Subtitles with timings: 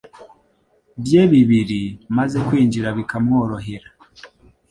[1.03, 1.81] bye bibiri,
[2.17, 3.89] maze kwinjira bikamworohera.